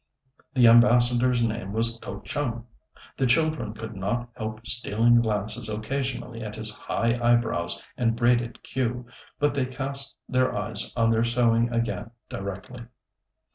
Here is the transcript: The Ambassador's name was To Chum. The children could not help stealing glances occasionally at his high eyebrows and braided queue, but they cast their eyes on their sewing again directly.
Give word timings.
The 0.55 0.67
Ambassador's 0.67 1.43
name 1.45 1.73
was 1.73 1.99
To 1.99 2.23
Chum. 2.25 2.65
The 3.17 3.27
children 3.27 3.75
could 3.75 3.95
not 3.95 4.29
help 4.35 4.65
stealing 4.65 5.13
glances 5.13 5.69
occasionally 5.69 6.41
at 6.41 6.55
his 6.55 6.75
high 6.75 7.19
eyebrows 7.21 7.79
and 7.97 8.15
braided 8.15 8.63
queue, 8.63 9.05
but 9.37 9.53
they 9.53 9.67
cast 9.67 10.17
their 10.27 10.55
eyes 10.55 10.91
on 10.95 11.11
their 11.11 11.23
sewing 11.23 11.71
again 11.71 12.09
directly. 12.29 12.87